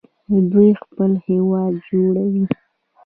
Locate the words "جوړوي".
1.87-2.45